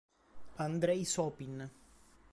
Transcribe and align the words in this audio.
Andrej 0.57 1.05
Sopin 1.05 1.61